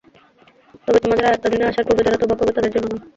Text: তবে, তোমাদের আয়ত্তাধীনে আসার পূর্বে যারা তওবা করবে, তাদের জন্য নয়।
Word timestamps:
তবে, 0.87 0.99
তোমাদের 0.99 1.25
আয়ত্তাধীনে 1.25 1.65
আসার 1.67 1.85
পূর্বে 1.87 2.05
যারা 2.05 2.19
তওবা 2.21 2.35
করবে, 2.37 2.55
তাদের 2.57 2.71
জন্য 2.73 2.87
নয়। 2.87 3.01